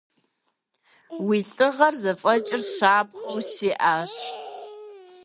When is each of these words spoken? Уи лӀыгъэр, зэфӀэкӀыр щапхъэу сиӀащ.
Уи 1.25 1.39
лӀыгъэр, 1.53 1.93
зэфӀэкӀыр 2.01 2.61
щапхъэу 2.73 3.39
сиӀащ. 3.51 4.13